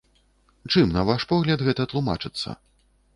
Чым, 0.75 0.87
на 0.95 1.03
ваш 1.09 1.27
погляд, 1.33 1.59
гэта 1.67 1.87
тлумачыцца? 1.91 2.57